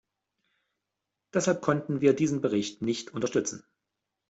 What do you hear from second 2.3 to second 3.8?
Bericht nicht unterstützen.